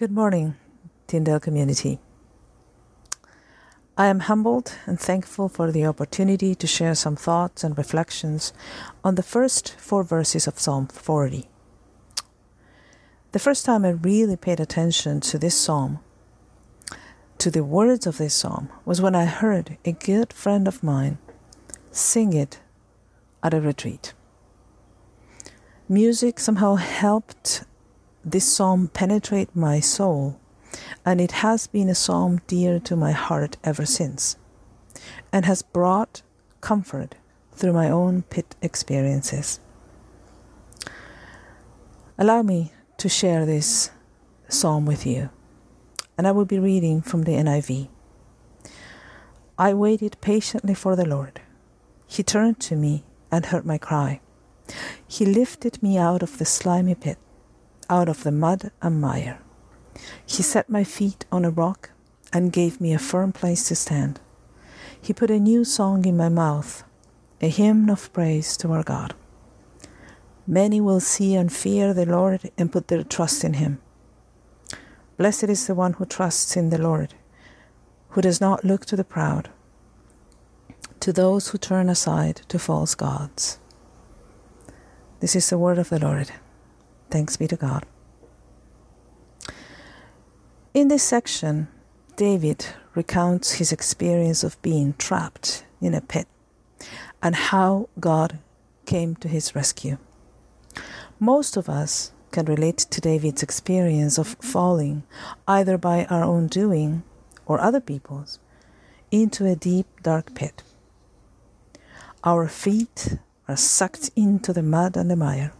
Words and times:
Good 0.00 0.12
morning, 0.12 0.54
Tyndale 1.08 1.40
community. 1.40 1.98
I 3.98 4.06
am 4.06 4.20
humbled 4.20 4.72
and 4.86 4.98
thankful 4.98 5.50
for 5.50 5.70
the 5.70 5.84
opportunity 5.84 6.54
to 6.54 6.66
share 6.66 6.94
some 6.94 7.16
thoughts 7.16 7.62
and 7.62 7.76
reflections 7.76 8.54
on 9.04 9.16
the 9.16 9.22
first 9.22 9.74
four 9.76 10.02
verses 10.02 10.46
of 10.46 10.58
Psalm 10.58 10.86
40. 10.86 11.50
The 13.32 13.38
first 13.38 13.66
time 13.66 13.84
I 13.84 13.90
really 13.90 14.38
paid 14.38 14.58
attention 14.58 15.20
to 15.20 15.38
this 15.38 15.54
psalm, 15.54 15.98
to 17.36 17.50
the 17.50 17.62
words 17.62 18.06
of 18.06 18.16
this 18.16 18.32
psalm, 18.32 18.70
was 18.86 19.02
when 19.02 19.14
I 19.14 19.26
heard 19.26 19.76
a 19.84 19.92
good 19.92 20.32
friend 20.32 20.66
of 20.66 20.82
mine 20.82 21.18
sing 21.90 22.32
it 22.32 22.58
at 23.42 23.52
a 23.52 23.60
retreat. 23.60 24.14
Music 25.90 26.40
somehow 26.40 26.76
helped 26.76 27.64
this 28.30 28.50
psalm 28.50 28.88
penetrate 28.88 29.54
my 29.54 29.80
soul, 29.80 30.38
and 31.04 31.20
it 31.20 31.32
has 31.32 31.66
been 31.66 31.88
a 31.88 31.94
psalm 31.94 32.40
dear 32.46 32.78
to 32.80 32.96
my 32.96 33.12
heart 33.12 33.56
ever 33.64 33.84
since, 33.84 34.36
and 35.32 35.44
has 35.44 35.62
brought 35.62 36.22
comfort 36.60 37.16
through 37.52 37.72
my 37.72 37.90
own 37.90 38.22
pit 38.22 38.56
experiences. 38.62 39.60
Allow 42.18 42.42
me 42.42 42.72
to 42.98 43.08
share 43.08 43.46
this 43.46 43.90
psalm 44.48 44.86
with 44.86 45.06
you, 45.06 45.30
and 46.16 46.26
I 46.26 46.32
will 46.32 46.44
be 46.44 46.58
reading 46.58 47.00
from 47.00 47.22
the 47.22 47.32
NIV. 47.32 47.88
I 49.58 49.74
waited 49.74 50.20
patiently 50.20 50.74
for 50.74 50.96
the 50.96 51.06
Lord. 51.06 51.40
He 52.06 52.22
turned 52.22 52.60
to 52.60 52.76
me 52.76 53.04
and 53.30 53.46
heard 53.46 53.64
my 53.64 53.78
cry. 53.78 54.20
He 55.06 55.24
lifted 55.24 55.82
me 55.82 55.98
out 55.98 56.22
of 56.22 56.38
the 56.38 56.44
slimy 56.44 56.94
pit, 56.94 57.18
out 57.90 58.08
of 58.08 58.22
the 58.22 58.32
mud 58.32 58.70
and 58.80 59.00
mire. 59.00 59.40
He 60.24 60.42
set 60.42 60.70
my 60.70 60.84
feet 60.84 61.26
on 61.30 61.44
a 61.44 61.50
rock 61.50 61.90
and 62.32 62.52
gave 62.52 62.80
me 62.80 62.94
a 62.94 62.98
firm 62.98 63.32
place 63.32 63.66
to 63.68 63.74
stand. 63.74 64.20
He 65.02 65.12
put 65.12 65.30
a 65.30 65.40
new 65.40 65.64
song 65.64 66.06
in 66.06 66.16
my 66.16 66.28
mouth, 66.28 66.84
a 67.40 67.48
hymn 67.48 67.90
of 67.90 68.12
praise 68.12 68.56
to 68.58 68.72
our 68.72 68.84
God. 68.84 69.14
Many 70.46 70.80
will 70.80 71.00
see 71.00 71.34
and 71.34 71.52
fear 71.52 71.92
the 71.92 72.06
Lord 72.06 72.50
and 72.56 72.72
put 72.72 72.88
their 72.88 73.02
trust 73.02 73.44
in 73.44 73.54
him. 73.54 73.80
Blessed 75.16 75.44
is 75.44 75.66
the 75.66 75.74
one 75.74 75.94
who 75.94 76.06
trusts 76.06 76.56
in 76.56 76.70
the 76.70 76.78
Lord, 76.78 77.14
who 78.10 78.20
does 78.20 78.40
not 78.40 78.64
look 78.64 78.86
to 78.86 78.96
the 78.96 79.04
proud, 79.04 79.50
to 81.00 81.12
those 81.12 81.48
who 81.48 81.58
turn 81.58 81.88
aside 81.88 82.42
to 82.48 82.58
false 82.58 82.94
gods. 82.94 83.58
This 85.20 85.36
is 85.36 85.50
the 85.50 85.58
word 85.58 85.78
of 85.78 85.90
the 85.90 85.98
Lord. 85.98 86.30
Thanks 87.10 87.36
be 87.36 87.48
to 87.48 87.56
God. 87.56 87.84
In 90.72 90.88
this 90.88 91.02
section, 91.02 91.68
David 92.16 92.66
recounts 92.94 93.52
his 93.52 93.72
experience 93.72 94.44
of 94.44 94.60
being 94.62 94.94
trapped 94.98 95.64
in 95.80 95.94
a 95.94 96.00
pit 96.00 96.28
and 97.22 97.34
how 97.34 97.88
God 97.98 98.38
came 98.86 99.16
to 99.16 99.28
his 99.28 99.54
rescue. 99.54 99.98
Most 101.18 101.56
of 101.56 101.68
us 101.68 102.12
can 102.30 102.44
relate 102.44 102.78
to 102.78 103.00
David's 103.00 103.42
experience 103.42 104.16
of 104.16 104.36
falling, 104.40 105.02
either 105.48 105.76
by 105.76 106.04
our 106.06 106.22
own 106.22 106.46
doing 106.46 107.02
or 107.46 107.60
other 107.60 107.80
people's, 107.80 108.38
into 109.10 109.44
a 109.44 109.56
deep, 109.56 109.86
dark 110.02 110.34
pit. 110.34 110.62
Our 112.22 112.46
feet 112.46 113.16
are 113.48 113.56
sucked 113.56 114.10
into 114.14 114.52
the 114.52 114.62
mud 114.62 114.96
and 114.96 115.10
the 115.10 115.16
mire, 115.16 115.52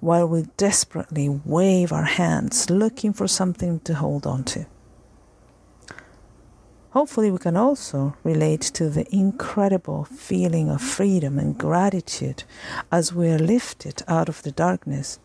while 0.00 0.26
we 0.26 0.44
desperately 0.56 1.28
wave 1.28 1.92
our 1.92 2.04
hands 2.04 2.70
looking 2.70 3.12
for 3.12 3.28
something 3.28 3.80
to 3.80 3.94
hold 3.94 4.26
on 4.26 4.44
to. 4.44 4.66
Hopefully, 6.90 7.30
we 7.30 7.38
can 7.38 7.56
also 7.56 8.16
relate 8.24 8.62
to 8.62 8.88
the 8.88 9.06
incredible 9.14 10.04
feeling 10.04 10.70
of 10.70 10.80
freedom 10.80 11.38
and 11.38 11.58
gratitude 11.58 12.44
as 12.90 13.12
we 13.12 13.28
are 13.28 13.38
lifted 13.38 14.02
out 14.08 14.28
of 14.28 14.42
the 14.42 14.52
darkness 14.52 15.18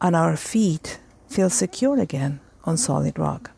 and 0.00 0.16
our 0.16 0.36
feet 0.36 0.98
feel 1.28 1.50
secure 1.50 1.98
again 2.00 2.40
on 2.64 2.76
solid 2.76 3.18
rock. 3.18 3.50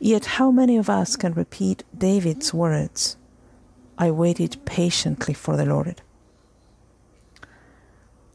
Yet, 0.00 0.24
how 0.24 0.50
many 0.50 0.76
of 0.76 0.90
us 0.90 1.16
can 1.16 1.34
repeat 1.34 1.84
David's 1.96 2.52
words 2.52 3.16
I 3.96 4.10
waited 4.10 4.64
patiently 4.64 5.34
for 5.34 5.56
the 5.56 5.66
Lord. 5.66 6.02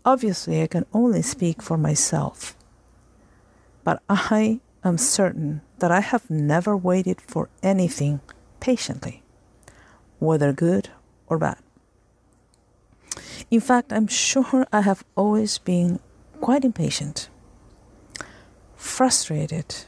Obviously, 0.06 0.62
I 0.62 0.68
can 0.68 0.86
only 0.94 1.22
speak 1.22 1.62
for 1.62 1.78
myself, 1.78 2.56
but 3.84 4.02
I 4.10 4.60
am 4.84 4.98
certain 4.98 5.62
that 5.80 5.92
I 5.92 6.00
have 6.00 6.30
never 6.30 6.76
waited 6.76 7.22
for 7.22 7.50
anything 7.62 8.22
patiently, 8.60 9.24
whether 10.20 10.54
good 10.54 10.90
or 11.28 11.38
bad. 11.38 11.58
In 13.52 13.60
fact, 13.60 13.92
I'm 13.92 14.08
sure 14.08 14.66
I 14.72 14.82
have 14.82 15.04
always 15.16 15.58
been 15.58 16.00
quite 16.40 16.64
impatient, 16.64 17.30
frustrated, 18.76 19.86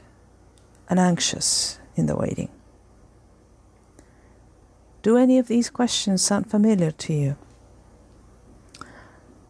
and 0.89 0.99
anxious 0.99 1.79
in 1.95 2.07
the 2.07 2.16
waiting. 2.16 2.49
Do 5.01 5.17
any 5.17 5.39
of 5.39 5.47
these 5.47 5.69
questions 5.69 6.22
sound 6.22 6.49
familiar 6.49 6.91
to 6.91 7.13
you? 7.13 7.35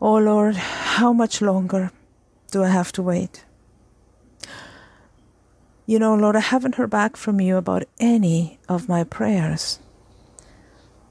Oh 0.04 0.18
Lord, 0.18 0.56
how 0.56 1.14
much 1.14 1.44
longer 1.44 1.92
do 2.50 2.64
I 2.64 2.70
have 2.70 2.92
to 2.94 3.04
wait? 3.04 3.46
You 5.86 6.00
know, 6.00 6.16
Lord, 6.16 6.36
I 6.36 6.40
haven't 6.40 6.76
heard 6.76 6.90
back 6.90 7.16
from 7.16 7.40
you 7.40 7.56
about 7.56 7.84
any 8.00 8.58
of 8.68 8.90
my 8.90 9.04
prayers. 9.04 9.78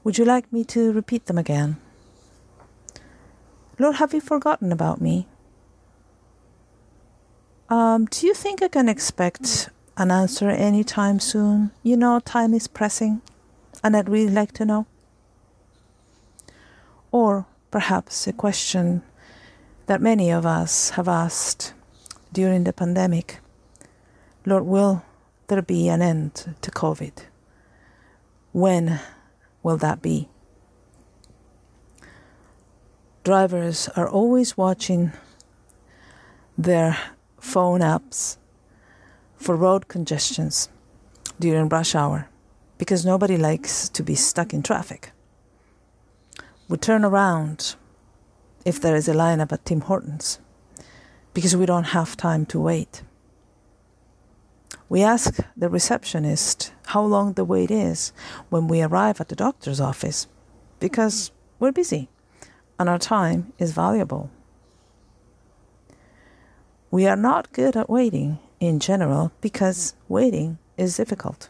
Would 0.03 0.17
you 0.17 0.25
like 0.25 0.51
me 0.51 0.65
to 0.65 0.91
repeat 0.91 1.27
them 1.27 1.37
again? 1.37 1.77
Lord, 3.79 3.95
have 3.95 4.13
you 4.13 4.19
forgotten 4.19 4.73
about 4.73 4.99
me? 4.99 5.25
Um, 7.69 8.07
do 8.07 8.27
you 8.27 8.33
think 8.33 8.61
I 8.61 8.67
can 8.67 8.89
expect 8.89 9.69
an 9.95 10.11
answer 10.11 10.49
anytime 10.49 11.21
soon? 11.21 11.71
You 11.81 11.95
know, 11.95 12.19
time 12.19 12.53
is 12.53 12.67
pressing 12.67 13.21
and 13.81 13.95
I'd 13.95 14.09
really 14.09 14.33
like 14.33 14.51
to 14.53 14.65
know? 14.65 14.85
Or 17.13 17.45
perhaps 17.71 18.27
a 18.27 18.33
question 18.33 19.01
that 19.87 20.01
many 20.01 20.29
of 20.29 20.45
us 20.45 20.91
have 20.91 21.07
asked 21.07 21.73
during 22.31 22.65
the 22.65 22.73
pandemic 22.73 23.39
Lord, 24.45 24.63
will 24.65 25.03
there 25.47 25.61
be 25.61 25.87
an 25.87 26.01
end 26.01 26.55
to 26.61 26.71
COVID? 26.71 27.11
When 28.53 28.99
will 29.61 29.77
that 29.77 30.01
be? 30.01 30.29
Drivers 33.23 33.87
are 33.95 34.09
always 34.09 34.57
watching 34.57 35.11
their 36.57 36.97
phone 37.39 37.81
apps 37.81 38.37
for 39.35 39.55
road 39.55 39.87
congestions 39.87 40.69
during 41.39 41.69
rush 41.69 41.93
hour 41.93 42.27
because 42.79 43.05
nobody 43.05 43.37
likes 43.37 43.89
to 43.89 44.01
be 44.01 44.15
stuck 44.15 44.55
in 44.55 44.63
traffic. 44.63 45.11
We 46.71 46.77
turn 46.77 47.03
around 47.03 47.75
if 48.63 48.79
there 48.79 48.95
is 48.95 49.09
a 49.09 49.13
lineup 49.13 49.51
at 49.51 49.65
Tim 49.65 49.81
Hortons 49.81 50.39
because 51.33 51.53
we 51.53 51.65
don't 51.65 51.91
have 51.91 52.15
time 52.15 52.45
to 52.45 52.61
wait. 52.61 53.03
We 54.87 55.01
ask 55.01 55.37
the 55.57 55.67
receptionist 55.67 56.71
how 56.85 57.03
long 57.03 57.33
the 57.33 57.43
wait 57.43 57.71
is 57.71 58.13
when 58.47 58.69
we 58.69 58.81
arrive 58.81 59.19
at 59.19 59.27
the 59.27 59.35
doctor's 59.35 59.81
office 59.81 60.27
because 60.79 61.31
we're 61.59 61.73
busy 61.73 62.07
and 62.79 62.87
our 62.87 62.99
time 62.99 63.51
is 63.59 63.73
valuable. 63.73 64.29
We 66.89 67.05
are 67.05 67.17
not 67.17 67.51
good 67.51 67.75
at 67.75 67.89
waiting 67.89 68.39
in 68.61 68.79
general 68.79 69.33
because 69.41 69.93
waiting 70.07 70.57
is 70.77 70.95
difficult. 70.95 71.49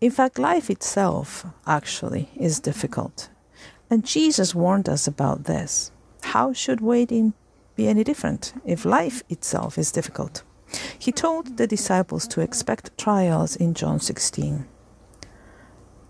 In 0.00 0.10
fact, 0.10 0.38
life 0.38 0.70
itself 0.70 1.44
actually 1.66 2.30
is 2.34 2.60
difficult. 2.60 3.28
And 3.94 4.04
Jesus 4.04 4.56
warned 4.56 4.88
us 4.88 5.06
about 5.06 5.44
this. 5.44 5.92
How 6.22 6.52
should 6.52 6.80
waiting 6.80 7.32
be 7.76 7.86
any 7.86 8.02
different 8.02 8.52
if 8.64 8.84
life 8.84 9.22
itself 9.28 9.78
is 9.78 9.92
difficult? 9.92 10.42
He 10.98 11.12
told 11.12 11.58
the 11.58 11.68
disciples 11.68 12.26
to 12.26 12.40
expect 12.40 12.98
trials 12.98 13.54
in 13.54 13.72
John 13.72 14.00
16. 14.00 14.66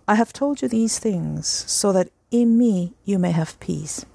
I 0.08 0.14
have 0.14 0.32
told 0.32 0.62
you 0.62 0.68
these 0.68 0.98
things 0.98 1.46
so 1.46 1.92
that 1.92 2.08
in 2.30 2.56
me 2.56 2.94
you 3.04 3.18
may 3.18 3.32
have 3.32 3.60
peace. 3.60 4.06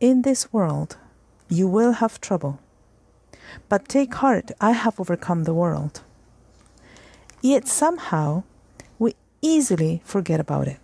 In 0.00 0.22
this 0.22 0.50
world 0.50 0.96
you 1.50 1.68
will 1.68 1.92
have 1.92 2.22
trouble. 2.22 2.58
But 3.68 3.86
take 3.86 4.14
heart, 4.14 4.50
I 4.62 4.70
have 4.70 4.98
overcome 4.98 5.44
the 5.44 5.52
world. 5.52 6.00
Yet 7.42 7.68
somehow 7.68 8.44
we 8.98 9.14
easily 9.42 10.00
forget 10.06 10.40
about 10.40 10.68
it. 10.68 10.80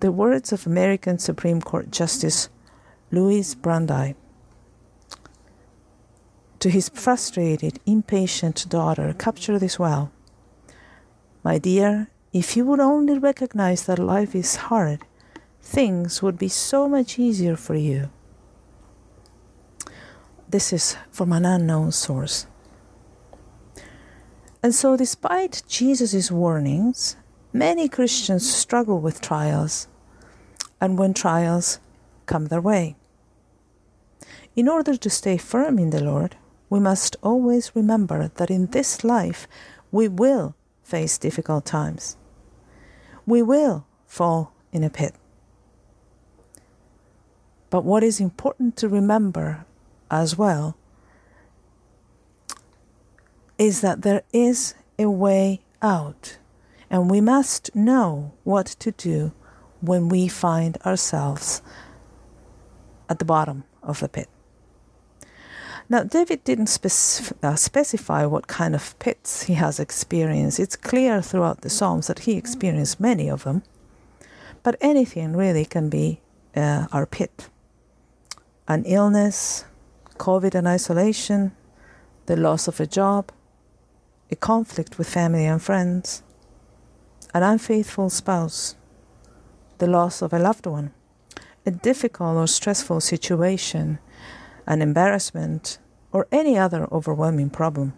The 0.00 0.12
words 0.12 0.52
of 0.52 0.66
American 0.66 1.18
Supreme 1.18 1.60
Court 1.60 1.90
Justice 1.90 2.48
Louis 3.10 3.54
Brandeis 3.54 4.14
to 6.58 6.70
his 6.70 6.88
frustrated, 6.88 7.78
impatient 7.86 8.68
daughter 8.68 9.14
capture 9.18 9.58
this 9.58 9.78
well. 9.78 10.10
My 11.44 11.58
dear, 11.58 12.08
if 12.32 12.56
you 12.56 12.64
would 12.66 12.80
only 12.80 13.18
recognize 13.18 13.86
that 13.86 13.98
life 13.98 14.34
is 14.34 14.56
hard, 14.56 15.00
things 15.62 16.22
would 16.22 16.38
be 16.38 16.48
so 16.48 16.88
much 16.88 17.18
easier 17.18 17.56
for 17.56 17.74
you. 17.74 18.10
This 20.48 20.72
is 20.72 20.96
from 21.10 21.32
an 21.32 21.44
unknown 21.44 21.92
source. 21.92 22.46
And 24.62 24.74
so, 24.74 24.96
despite 24.96 25.62
Jesus' 25.68 26.30
warnings, 26.30 27.16
many 27.58 27.88
Christians 27.88 28.52
struggle 28.52 29.00
with 29.00 29.20
trials, 29.20 29.88
and 30.80 30.98
when 30.98 31.14
trials 31.14 31.80
come 32.26 32.46
their 32.46 32.60
way. 32.60 32.96
In 34.54 34.68
order 34.68 34.96
to 34.96 35.10
stay 35.10 35.38
firm 35.38 35.78
in 35.78 35.90
the 35.90 36.02
Lord, 36.02 36.36
we 36.68 36.80
must 36.80 37.16
always 37.22 37.74
remember 37.74 38.30
that 38.34 38.50
in 38.50 38.66
this 38.66 39.04
life 39.04 39.48
we 39.90 40.06
will 40.08 40.54
face 40.82 41.16
difficult 41.16 41.64
times. 41.64 42.16
We 43.24 43.42
will 43.42 43.86
fall 44.06 44.52
in 44.72 44.84
a 44.84 44.90
pit. 44.90 45.14
But 47.70 47.84
what 47.84 48.02
is 48.02 48.20
important 48.20 48.76
to 48.76 48.88
remember 48.88 49.64
as 50.10 50.36
well 50.36 50.76
is 53.58 53.80
that 53.80 54.02
there 54.02 54.22
is 54.32 54.74
a 54.98 55.10
way 55.10 55.60
out, 55.80 56.38
and 56.90 57.10
we 57.10 57.20
must 57.20 57.74
know 57.74 58.32
what 58.44 58.66
to 58.66 58.92
do 58.92 59.32
when 59.80 60.08
we 60.08 60.28
find 60.28 60.78
ourselves 60.78 61.62
at 63.08 63.18
the 63.18 63.24
bottom 63.24 63.64
of 63.82 64.00
the 64.00 64.08
pit. 64.08 64.28
Now, 65.88 66.02
David 66.02 66.42
didn't 66.42 66.76
uh, 67.42 67.54
specify 67.56 68.26
what 68.26 68.48
kind 68.48 68.74
of 68.74 68.98
pits 68.98 69.44
he 69.44 69.54
has 69.54 69.78
experienced. 69.78 70.58
It's 70.58 70.74
clear 70.74 71.22
throughout 71.22 71.60
the 71.60 71.70
Psalms 71.70 72.08
that 72.08 72.20
he 72.20 72.32
experienced 72.32 72.98
many 72.98 73.28
of 73.30 73.44
them. 73.44 73.62
But 74.64 74.76
anything 74.80 75.36
really 75.36 75.64
can 75.64 75.88
be 75.88 76.20
uh, 76.56 76.86
our 76.92 77.06
pit 77.06 77.48
an 78.68 78.82
illness, 78.84 79.64
COVID 80.16 80.54
and 80.56 80.66
isolation, 80.66 81.52
the 82.26 82.36
loss 82.36 82.66
of 82.66 82.80
a 82.80 82.86
job, 82.86 83.30
a 84.28 84.34
conflict 84.34 84.98
with 84.98 85.08
family 85.08 85.46
and 85.46 85.62
friends, 85.62 86.24
an 87.36 87.42
unfaithful 87.42 88.08
spouse, 88.08 88.76
the 89.76 89.86
loss 89.86 90.22
of 90.22 90.32
a 90.32 90.38
loved 90.38 90.66
one, 90.66 90.90
a 91.66 91.70
difficult 91.70 92.36
or 92.36 92.46
stressful 92.46 93.00
situation 93.00 93.98
an 94.66 94.82
embarrassment, 94.82 95.78
or 96.12 96.26
any 96.32 96.58
other 96.58 96.88
overwhelming 96.90 97.50
problem. 97.50 97.92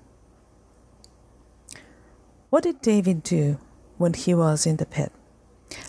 What 2.50 2.64
did 2.64 2.80
David 2.80 3.22
do 3.22 3.58
when 3.96 4.14
he 4.14 4.34
was 4.34 4.66
in 4.66 4.76
the 4.76 4.86
pit? 4.86 5.12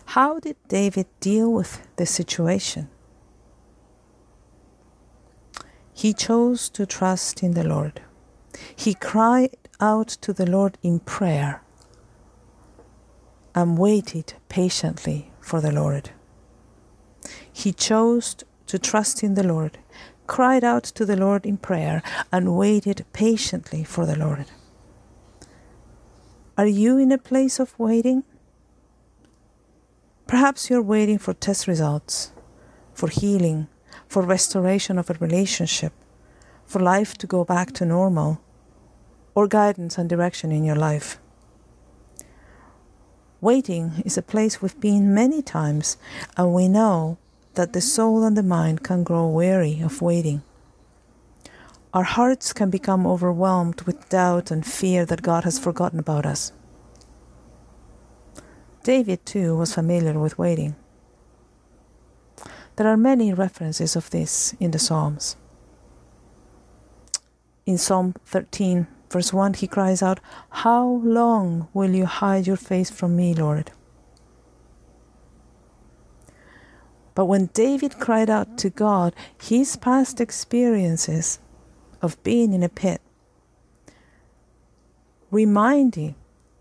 How 0.06 0.40
did 0.40 0.56
David 0.68 1.08
deal 1.20 1.52
with 1.52 1.88
the 1.98 2.06
situation? 2.06 2.90
He 5.94 6.14
chose 6.14 6.70
to 6.70 6.86
trust 6.86 7.44
in 7.44 7.54
the 7.54 7.64
Lord. 7.64 8.02
He 8.76 8.94
cried 8.94 9.58
out 9.82 10.08
to 10.22 10.34
the 10.34 10.46
Lord 10.46 10.78
in 10.82 11.00
prayer 11.00 11.62
and 13.56 13.78
waited 13.78 14.34
patiently 14.48 15.32
for 15.40 15.62
the 15.62 15.72
Lord. 15.72 16.12
He 17.52 17.74
chose 17.74 18.36
to 18.68 18.80
trust 18.80 19.24
in 19.24 19.34
the 19.34 19.44
Lord 19.44 19.80
cried 20.30 20.64
out 20.64 20.84
to 20.84 21.06
the 21.08 21.18
Lord 21.18 21.44
in 21.44 21.58
prayer, 21.58 22.04
and 22.32 22.56
waited 22.56 23.04
patiently 23.14 23.84
for 23.84 24.06
the 24.06 24.16
Lord. 24.16 24.46
Are 26.56 26.68
you 26.68 27.00
in 27.00 27.12
a 27.12 27.18
place 27.18 27.60
of 27.60 27.78
waiting? 27.80 28.24
Perhaps 30.28 30.70
you're 30.70 30.84
waiting 30.84 31.18
for 31.18 31.34
test 31.34 31.68
results, 31.68 32.32
for 32.94 33.10
healing, 33.10 33.68
for 34.08 34.22
restoration 34.22 35.00
of 35.00 35.10
a 35.10 35.16
relationship, 35.16 35.94
for 36.64 36.80
life 36.80 37.18
to 37.18 37.26
go 37.26 37.44
back 37.44 37.72
to 37.74 37.86
normal, 37.86 38.40
or 39.34 39.48
guidance 39.48 39.98
and 39.98 40.08
direction 40.08 40.52
in 40.52 40.64
your 40.64 40.76
life. 40.76 41.20
Waiting 43.42 44.02
is 44.04 44.18
a 44.18 44.22
place 44.22 44.62
we've 44.62 44.80
been 44.82 45.14
many 45.14 45.42
times, 45.42 45.96
and 46.36 46.54
we 46.54 46.68
know 46.68 47.18
that 47.54 47.72
the 47.72 47.80
soul 47.80 48.26
and 48.26 48.36
the 48.36 48.44
mind 48.44 48.84
can 48.84 49.04
grow 49.04 49.28
weary 49.28 49.80
of 49.80 50.02
waiting. 50.02 50.42
Our 51.94 52.04
hearts 52.04 52.52
can 52.52 52.70
become 52.70 53.08
overwhelmed 53.08 53.82
with 53.84 54.10
doubt 54.10 54.52
and 54.52 54.66
fear 54.66 55.06
that 55.06 55.22
God 55.22 55.46
has 55.46 55.58
forgotten 55.58 56.00
about 56.00 56.26
us. 56.26 56.52
David, 58.84 59.26
too, 59.26 59.56
was 59.56 59.74
familiar 59.74 60.20
with 60.20 60.38
waiting. 60.38 60.76
There 62.76 62.88
are 62.88 62.98
many 62.98 63.34
references 63.34 63.96
of 63.96 64.10
this 64.10 64.54
in 64.60 64.72
the 64.72 64.80
Psalms. 64.80 65.38
In 67.66 67.78
Psalm 67.78 68.16
13, 68.26 68.88
verse 69.10 69.34
1, 69.34 69.56
he 69.56 69.68
cries 69.68 70.02
out, 70.02 70.20
How 70.50 70.86
long 71.04 71.68
will 71.74 71.92
you 71.92 72.06
hide 72.06 72.48
your 72.48 72.58
face 72.58 72.90
from 72.90 73.16
me, 73.16 73.34
Lord? 73.34 73.72
But 77.16 77.26
when 77.26 77.48
David 77.48 78.00
cried 78.00 78.30
out 78.30 78.58
to 78.60 78.70
God, 78.70 79.14
his 79.42 79.76
past 79.76 80.22
experiences 80.22 81.40
of 82.02 82.22
being 82.24 82.54
in 82.54 82.64
a 82.64 82.70
pit 82.70 83.02
reminding, 85.32 86.16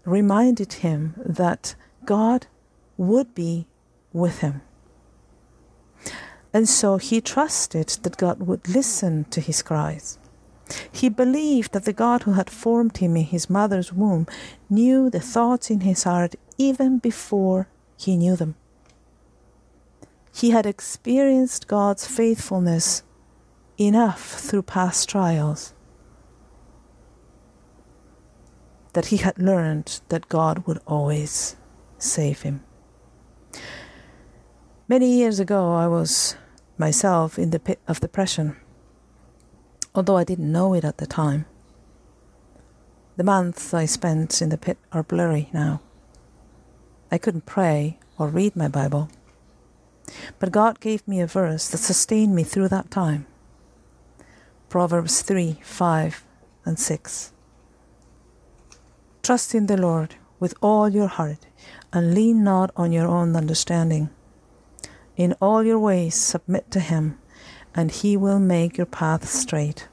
reminded 0.05 0.75
him 0.75 1.15
that 1.25 1.75
God 2.05 2.47
would 2.97 3.35
be 3.35 3.67
with 4.13 4.41
him. 4.41 4.63
And 6.53 6.69
so 6.69 6.97
he 6.97 7.21
trusted 7.21 7.89
that 8.03 8.17
God 8.17 8.41
would 8.41 8.69
listen 8.69 9.25
to 9.25 9.41
his 9.41 9.63
cries. 9.63 10.19
He 10.91 11.09
believed 11.09 11.73
that 11.73 11.85
the 11.85 11.93
God 11.93 12.23
who 12.23 12.33
had 12.33 12.51
formed 12.51 12.99
him 12.99 13.17
in 13.17 13.25
his 13.25 13.49
mother's 13.49 13.93
womb 13.93 14.27
knew 14.69 15.11
the 15.11 15.21
thoughts 15.21 15.71
in 15.71 15.81
his 15.81 16.05
heart 16.05 16.35
even 16.59 16.99
before 16.99 17.69
he 17.97 18.17
knew 18.17 18.37
them. 18.37 18.55
He 20.35 20.51
had 20.51 20.67
experienced 20.67 21.69
God's 21.69 22.07
faithfulness 22.07 23.03
enough 23.79 24.35
through 24.41 24.63
past 24.63 25.09
trials 25.09 25.75
that 28.93 29.07
he 29.07 29.19
had 29.19 29.39
learned 29.39 30.01
that 30.09 30.29
God 30.29 30.67
would 30.67 30.81
always 30.87 31.57
save 31.99 32.43
him. 32.43 32.65
Many 34.89 35.19
years 35.19 35.39
ago, 35.39 35.75
I 35.75 35.87
was 35.87 36.37
myself 36.79 37.39
in 37.39 37.51
the 37.51 37.61
pit 37.61 37.79
of 37.87 38.01
depression, 38.01 38.57
although 39.95 40.17
I 40.17 40.25
didn't 40.25 40.53
know 40.53 40.75
it 40.75 40.85
at 40.85 40.99
the 40.99 41.07
time. 41.07 41.47
The 43.17 43.25
months 43.25 43.75
I 43.75 43.85
spent 43.87 44.41
in 44.41 44.49
the 44.49 44.59
pit 44.59 44.79
are 44.93 45.03
blurry 45.03 45.49
now. 45.53 45.81
I 47.11 47.19
couldn't 47.19 47.47
pray 47.47 47.99
or 48.19 48.29
read 48.29 48.55
my 48.55 48.69
Bible. 48.69 49.09
But 50.39 50.53
God 50.53 50.81
gave 50.81 51.07
me 51.07 51.21
a 51.21 51.27
verse 51.27 51.69
that 51.69 51.79
sustained 51.79 52.35
me 52.35 52.45
through 52.45 52.69
that 52.69 52.91
time. 52.91 53.27
Proverbs 54.69 55.23
3 55.23 55.61
5 55.63 56.25
and 56.65 56.79
6. 56.79 57.33
Trust 59.23 59.55
in 59.55 59.67
the 59.67 59.77
Lord 59.77 60.15
with 60.41 60.55
all 60.63 60.89
your 60.89 61.09
heart, 61.09 61.47
and 61.93 62.15
lean 62.15 62.45
not 62.45 62.71
on 62.77 62.93
your 62.93 63.09
own 63.09 63.35
understanding. 63.35 64.11
In 65.17 65.35
all 65.41 65.65
your 65.65 65.79
ways 65.79 66.15
submit 66.15 66.71
to 66.71 66.81
Him, 66.81 67.19
and 67.75 67.91
He 67.91 68.17
will 68.17 68.39
make 68.39 68.77
your 68.77 68.87
path 68.87 69.29
straight. 69.29 69.89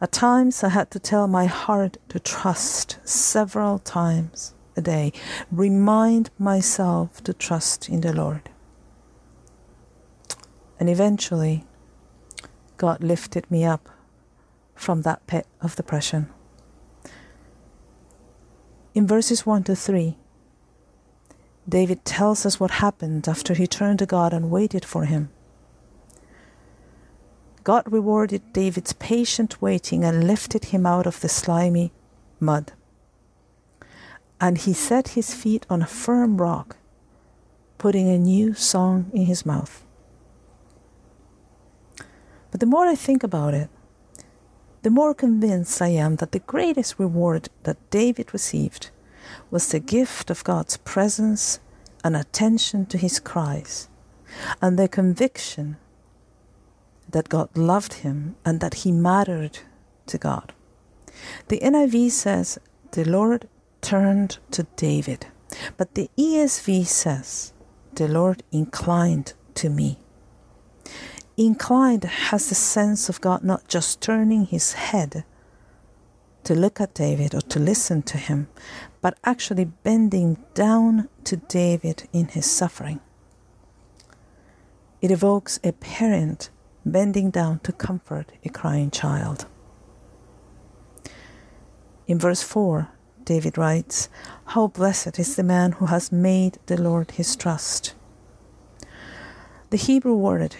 At 0.00 0.12
times 0.12 0.62
I 0.62 0.68
had 0.68 0.90
to 0.92 0.98
tell 0.98 1.26
my 1.26 1.46
heart 1.46 1.96
to 2.10 2.20
trust 2.20 2.98
several 3.04 3.80
times 3.80 4.54
a 4.76 4.80
day, 4.80 5.12
remind 5.50 6.30
myself 6.38 7.22
to 7.24 7.34
trust 7.34 7.88
in 7.88 8.00
the 8.00 8.12
Lord. 8.12 8.48
And 10.78 10.88
eventually, 10.88 11.64
God 12.76 13.02
lifted 13.02 13.50
me 13.50 13.64
up 13.64 13.88
from 14.76 15.02
that 15.02 15.26
pit 15.26 15.46
of 15.60 15.74
depression. 15.74 16.28
In 18.94 19.06
verses 19.06 19.44
1 19.44 19.64
to 19.64 19.74
3, 19.74 20.16
David 21.68 22.04
tells 22.04 22.46
us 22.46 22.58
what 22.58 22.70
happened 22.70 23.28
after 23.28 23.54
he 23.54 23.66
turned 23.66 23.98
to 23.98 24.06
God 24.06 24.32
and 24.32 24.50
waited 24.50 24.84
for 24.84 25.04
him. 25.04 25.30
God 27.68 27.92
rewarded 27.92 28.54
David's 28.54 28.94
patient 28.94 29.60
waiting 29.60 30.02
and 30.02 30.26
lifted 30.26 30.64
him 30.72 30.86
out 30.86 31.06
of 31.06 31.20
the 31.20 31.28
slimy 31.28 31.92
mud 32.40 32.72
and 34.40 34.56
he 34.56 34.72
set 34.72 35.08
his 35.08 35.34
feet 35.34 35.66
on 35.68 35.82
a 35.82 35.86
firm 35.86 36.38
rock, 36.38 36.78
putting 37.76 38.08
a 38.08 38.16
new 38.16 38.54
song 38.54 39.10
in 39.12 39.26
his 39.26 39.44
mouth. 39.44 39.84
But 42.50 42.60
the 42.60 42.72
more 42.74 42.86
I 42.86 42.94
think 42.94 43.22
about 43.22 43.52
it, 43.52 43.68
the 44.80 44.90
more 44.90 45.12
convinced 45.12 45.82
I 45.82 45.88
am 45.88 46.16
that 46.16 46.32
the 46.32 46.38
greatest 46.38 46.98
reward 46.98 47.50
that 47.64 47.90
David 47.90 48.32
received 48.32 48.88
was 49.50 49.68
the 49.68 49.78
gift 49.78 50.30
of 50.30 50.42
God's 50.42 50.78
presence 50.78 51.60
and 52.02 52.16
attention 52.16 52.86
to 52.86 52.96
his 52.96 53.20
cries, 53.20 53.90
and 54.62 54.78
the 54.78 54.88
conviction 54.88 55.76
that 57.10 57.28
God 57.28 57.56
loved 57.56 57.94
him 57.94 58.36
and 58.44 58.60
that 58.60 58.74
he 58.74 58.92
mattered 58.92 59.60
to 60.06 60.18
God. 60.18 60.52
The 61.48 61.60
NIV 61.60 62.10
says, 62.10 62.58
The 62.92 63.04
Lord 63.04 63.48
turned 63.80 64.38
to 64.50 64.64
David, 64.76 65.26
but 65.76 65.94
the 65.94 66.10
ESV 66.18 66.86
says, 66.86 67.52
The 67.94 68.08
Lord 68.08 68.42
inclined 68.52 69.34
to 69.54 69.68
me. 69.68 69.98
Inclined 71.36 72.04
has 72.04 72.48
the 72.48 72.54
sense 72.54 73.08
of 73.08 73.20
God 73.20 73.44
not 73.44 73.68
just 73.68 74.00
turning 74.00 74.46
his 74.46 74.72
head 74.72 75.24
to 76.44 76.54
look 76.54 76.80
at 76.80 76.94
David 76.94 77.34
or 77.34 77.40
to 77.42 77.58
listen 77.58 78.02
to 78.02 78.18
him, 78.18 78.48
but 79.00 79.18
actually 79.22 79.66
bending 79.66 80.38
down 80.54 81.08
to 81.24 81.36
David 81.36 82.08
in 82.12 82.28
his 82.28 82.50
suffering. 82.50 83.00
It 85.00 85.10
evokes 85.10 85.60
a 85.62 85.72
parent 85.72 86.50
bending 86.90 87.30
down 87.30 87.60
to 87.60 87.72
comfort 87.72 88.32
a 88.44 88.48
crying 88.48 88.90
child. 88.90 89.46
In 92.06 92.18
verse 92.18 92.42
4, 92.42 92.88
David 93.24 93.58
writes, 93.58 94.08
How 94.46 94.68
blessed 94.68 95.18
is 95.18 95.36
the 95.36 95.42
man 95.42 95.72
who 95.72 95.86
has 95.86 96.10
made 96.10 96.58
the 96.66 96.80
Lord 96.80 97.10
his 97.12 97.36
trust. 97.36 97.94
The 99.70 99.76
Hebrew 99.76 100.14
word 100.14 100.56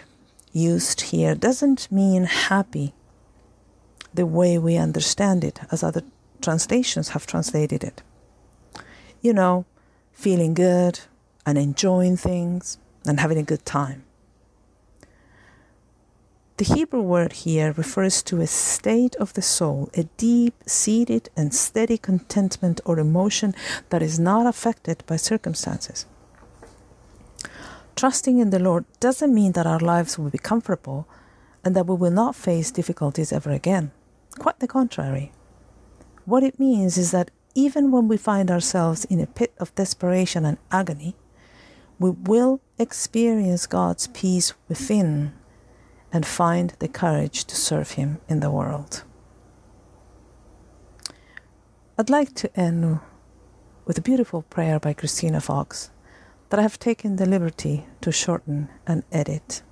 used 0.52 1.00
here 1.00 1.34
doesn't 1.34 1.90
mean 1.90 2.24
happy 2.24 2.92
the 4.12 4.26
way 4.26 4.58
we 4.58 4.76
understand 4.76 5.44
it, 5.44 5.60
as 5.70 5.82
other 5.82 6.02
translations 6.42 7.10
have 7.10 7.26
translated 7.26 7.82
it. 7.84 8.02
You 9.22 9.32
know, 9.32 9.64
feeling 10.12 10.54
good 10.54 11.00
and 11.46 11.56
enjoying 11.56 12.16
things 12.16 12.78
and 13.06 13.20
having 13.20 13.38
a 13.38 13.42
good 13.42 13.64
time. 13.64 14.04
The 16.58 16.74
Hebrew 16.74 17.02
word 17.02 17.34
here 17.34 17.72
refers 17.76 18.20
to 18.24 18.40
a 18.40 18.48
state 18.48 19.14
of 19.14 19.32
the 19.34 19.42
soul, 19.42 19.90
a 19.94 20.02
deep 20.16 20.54
seated 20.66 21.30
and 21.36 21.54
steady 21.54 21.96
contentment 21.96 22.80
or 22.84 22.98
emotion 22.98 23.54
that 23.90 24.02
is 24.02 24.18
not 24.18 24.44
affected 24.44 25.04
by 25.06 25.18
circumstances. 25.18 26.04
Trusting 27.94 28.40
in 28.40 28.50
the 28.50 28.58
Lord 28.58 28.86
doesn't 28.98 29.32
mean 29.32 29.52
that 29.52 29.68
our 29.68 29.78
lives 29.78 30.18
will 30.18 30.30
be 30.30 30.38
comfortable 30.38 31.06
and 31.64 31.76
that 31.76 31.86
we 31.86 31.94
will 31.94 32.10
not 32.10 32.34
face 32.34 32.72
difficulties 32.72 33.32
ever 33.32 33.52
again. 33.52 33.92
Quite 34.40 34.58
the 34.58 34.66
contrary. 34.66 35.30
What 36.24 36.42
it 36.42 36.58
means 36.58 36.98
is 36.98 37.12
that 37.12 37.30
even 37.54 37.92
when 37.92 38.08
we 38.08 38.16
find 38.16 38.50
ourselves 38.50 39.04
in 39.04 39.20
a 39.20 39.28
pit 39.28 39.54
of 39.60 39.72
desperation 39.76 40.44
and 40.44 40.58
agony, 40.72 41.14
we 42.00 42.10
will 42.10 42.60
experience 42.80 43.68
God's 43.68 44.08
peace 44.08 44.54
within 44.68 45.37
and 46.12 46.24
find 46.26 46.74
the 46.78 46.88
courage 46.88 47.44
to 47.44 47.56
serve 47.56 47.92
Him 47.92 48.18
in 48.28 48.40
the 48.40 48.50
world. 48.50 49.04
I'd 51.98 52.10
like 52.10 52.34
to 52.36 52.60
end 52.60 53.00
with 53.84 53.98
a 53.98 54.02
beautiful 54.02 54.42
prayer 54.42 54.78
by 54.78 54.92
Christina 54.92 55.40
Fox 55.40 55.90
that 56.50 56.60
I 56.60 56.62
have 56.62 56.78
taken 56.78 57.16
the 57.16 57.26
liberty 57.26 57.86
to 58.00 58.12
shorten 58.12 58.68
and 58.86 59.02
edit. 59.10 59.62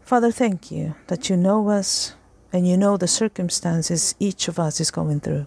Father, 0.00 0.30
thank 0.30 0.70
you 0.70 0.94
that 1.08 1.28
you 1.28 1.36
know 1.36 1.68
us 1.68 2.14
and 2.52 2.68
you 2.68 2.76
know 2.76 2.96
the 2.96 3.08
circumstances 3.08 4.14
each 4.18 4.48
of 4.48 4.58
us 4.58 4.80
is 4.80 4.90
going 4.90 5.20
through. 5.20 5.46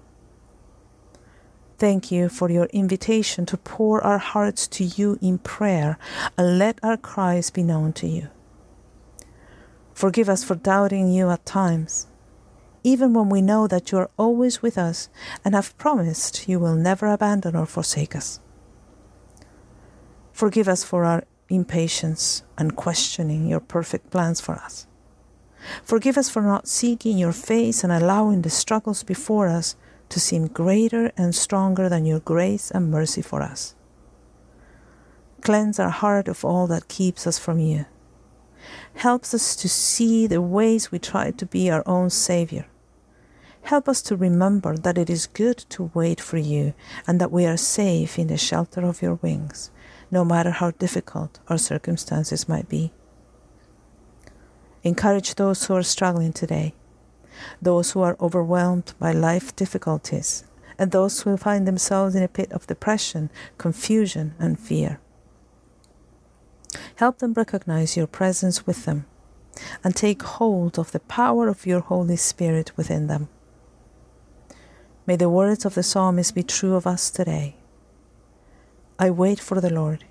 Thank 1.77 2.12
you 2.12 2.27
for 2.27 2.50
your 2.50 2.66
invitation 2.66 3.46
to 3.48 3.58
pour 3.58 4.01
our 4.04 4.18
hearts 4.18 4.68
to 4.70 4.84
you 4.84 5.20
in 5.22 5.38
prayer 5.38 5.98
and 6.38 6.58
let 6.58 6.80
our 6.82 6.98
cries 6.98 7.51
be 7.51 7.62
known 7.62 7.94
to 7.94 8.08
you. 8.08 8.30
Forgive 9.98 10.30
us 10.30 10.44
for 10.44 10.54
doubting 10.54 11.12
you 11.12 11.32
at 11.32 11.44
times, 11.44 12.06
even 12.84 13.16
when 13.16 13.30
we 13.30 13.42
know 13.42 13.66
that 13.66 13.92
you 13.92 13.98
are 13.98 14.12
always 14.16 14.62
with 14.62 14.77
us 14.77 15.10
and 15.44 15.56
have 15.56 15.75
promised 15.80 16.48
you 16.48 16.60
will 16.60 16.75
never 16.75 17.08
abandon 17.08 17.56
or 17.56 17.66
forsake 17.66 18.16
us. 18.16 18.39
Forgive 20.32 20.68
us 20.68 20.84
for 20.84 21.04
our 21.04 21.24
impatience 21.50 22.44
and 22.60 22.75
questioning 22.75 23.48
your 23.48 23.60
perfect 23.60 24.12
plans 24.12 24.39
for 24.39 24.54
us. 24.54 24.86
Forgive 25.82 26.16
us 26.16 26.30
for 26.30 26.44
not 26.44 26.68
seeking 26.68 27.18
your 27.18 27.34
face 27.34 27.84
and 27.84 27.92
allowing 27.92 28.44
the 28.44 28.51
struggles 28.51 29.01
before 29.01 29.48
us 29.48 29.75
to 30.10 30.20
seem 30.20 30.46
greater 30.46 31.12
and 31.18 31.34
stronger 31.34 31.89
than 31.89 32.06
your 32.06 32.20
grace 32.20 32.70
and 32.70 32.92
mercy 32.92 33.24
for 33.24 33.42
us. 33.42 33.74
Cleanse 35.42 35.80
our 35.80 35.89
heart 35.89 36.27
of 36.27 36.46
all 36.46 36.68
that 36.68 36.88
keeps 36.88 37.25
us 37.25 37.39
from 37.39 37.58
you 37.58 37.88
helps 38.95 39.33
us 39.33 39.55
to 39.55 39.69
see 39.69 40.27
the 40.27 40.41
ways 40.41 40.91
we 40.91 41.00
try 41.00 41.31
to 41.31 41.45
be 41.45 41.69
our 41.69 41.83
own 41.86 42.09
Savior. 42.09 42.65
Help 43.63 43.89
us 43.89 44.01
to 44.01 44.15
remember 44.15 44.77
that 44.77 44.97
it 44.97 45.09
is 45.09 45.27
good 45.27 45.57
to 45.69 45.91
wait 45.93 46.21
for 46.21 46.38
you 46.38 46.74
and 47.05 47.19
that 47.19 47.31
we 47.31 47.45
are 47.45 47.57
safe 47.57 48.17
in 48.17 48.27
the 48.27 48.38
shelter 48.38 48.86
of 48.86 49.01
your 49.01 49.15
wings, 49.15 49.71
no 50.09 50.24
matter 50.24 50.51
how 50.51 50.71
difficult 50.71 51.39
our 51.50 51.57
circumstances 51.57 52.47
might 52.47 52.69
be. 52.69 52.93
Encourage 54.83 55.36
those 55.36 55.65
who 55.65 55.74
are 55.74 55.83
struggling 55.83 56.31
today, 56.31 56.74
those 57.62 57.91
who 57.91 58.01
are 58.01 58.15
overwhelmed 58.21 58.93
by 59.00 59.12
life 59.12 59.53
difficulties, 59.55 60.45
and 60.79 60.91
those 60.91 61.21
who 61.21 61.36
find 61.36 61.67
themselves 61.67 62.15
in 62.15 62.24
a 62.24 62.27
pit 62.27 62.51
of 62.53 62.67
depression, 62.67 63.29
confusion, 63.57 64.33
and 64.39 64.59
fear. 64.59 65.00
Help 66.96 67.19
them 67.19 67.34
recognize 67.34 67.98
your 67.98 68.07
presence 68.07 68.65
with 68.65 68.86
them 68.86 69.05
and 69.84 69.96
take 69.96 70.22
hold 70.22 70.77
of 70.77 70.91
the 70.91 71.00
power 71.00 71.48
of 71.48 71.65
your 71.65 71.79
Holy 71.79 72.15
Spirit 72.15 72.72
within 72.75 73.07
them. 73.07 73.29
May 75.05 75.15
the 75.15 75.29
words 75.29 75.65
of 75.65 75.75
the 75.75 75.84
psalmist 75.84 76.36
be 76.36 76.43
true 76.43 76.75
of 76.75 76.86
us 76.86 77.10
today. 77.10 77.55
I 79.00 79.10
wait 79.10 79.39
for 79.39 79.62
the 79.62 79.74
Lord, 79.74 80.05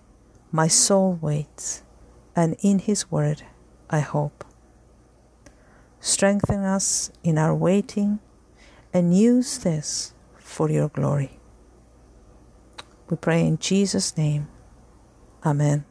my 0.51 0.69
soul 0.69 1.19
waits, 1.21 1.83
and 2.35 2.57
in 2.63 2.79
his 2.79 3.11
word 3.11 3.43
I 3.91 4.01
hope. 4.01 4.45
Strengthen 6.01 6.65
us 6.65 7.11
in 7.23 7.37
our 7.37 7.55
waiting 7.55 8.21
and 8.93 9.17
use 9.17 9.59
this 9.59 10.15
for 10.39 10.71
your 10.71 10.89
glory. 10.89 11.39
We 13.11 13.17
pray 13.17 13.47
in 13.47 13.59
Jesus' 13.59 14.17
name. 14.17 14.49
Amen. 15.45 15.85